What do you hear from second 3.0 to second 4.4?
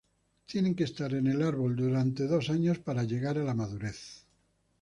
llegar a la madurez.